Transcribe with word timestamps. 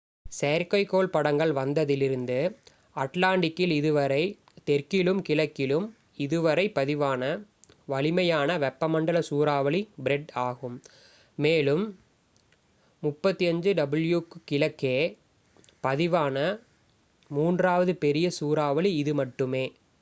செயற்கைக்கோள் 0.31 1.09
படங்கள் 1.09 1.51
வந்ததிலிருந்து 1.55 2.37
அட்லாண்டிக்கில் 2.95 3.73
இதுவரை 3.75 4.23
தெற்கிலும் 4.67 5.21
கிழக்கிலும் 5.27 5.85
இதுவரை 6.17 6.65
பதிவான 6.75 7.21
வலிமையான 7.87 8.57
வெப்பமண்டல 8.57 9.19
சூறாவளி 9.29 9.81
ஃப்ரெட் 9.97 10.31
ஆகும் 10.45 10.77
மேலும் 11.37 11.83
35 13.03 13.71
° 13.83 13.85
w 14.07 14.23
க்கு 14.23 14.39
கிழக்கே 14.45 14.97
பதிவான 15.83 16.35
மூன்றாவது 17.31 17.93
பெரிய 17.97 18.29
சூறாவளி 18.39 18.91
இது 18.95 19.13
மட்டுமே 19.13 19.63